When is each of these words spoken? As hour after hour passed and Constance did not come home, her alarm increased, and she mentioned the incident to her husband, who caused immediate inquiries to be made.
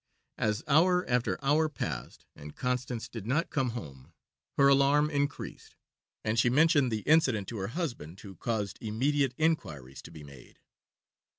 As 0.39 0.63
hour 0.67 1.07
after 1.07 1.37
hour 1.45 1.69
passed 1.69 2.25
and 2.35 2.55
Constance 2.55 3.07
did 3.07 3.27
not 3.27 3.51
come 3.51 3.69
home, 3.77 4.13
her 4.57 4.67
alarm 4.67 5.11
increased, 5.11 5.75
and 6.25 6.39
she 6.39 6.49
mentioned 6.49 6.91
the 6.91 7.01
incident 7.01 7.47
to 7.49 7.57
her 7.57 7.67
husband, 7.77 8.19
who 8.21 8.35
caused 8.35 8.79
immediate 8.81 9.35
inquiries 9.37 10.01
to 10.01 10.09
be 10.09 10.23
made. 10.23 10.57